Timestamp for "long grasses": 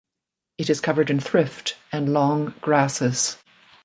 2.11-3.37